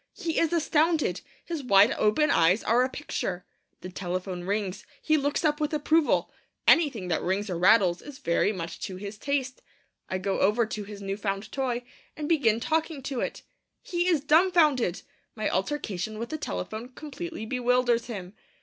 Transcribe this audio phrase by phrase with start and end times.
[0.15, 1.21] He is astounded.
[1.45, 3.45] His wide open eyes are a picture.
[3.81, 4.83] The telephone rings.
[4.99, 6.31] He looks up with approval.
[6.67, 9.61] Anything that rings or rattles is very much to his taste.
[10.09, 11.83] I go over to his new found toy,
[12.17, 13.43] and begin talking to it.
[13.83, 15.03] He is dumbfounded.
[15.35, 18.33] My altercation with the telephone completely bewilders him.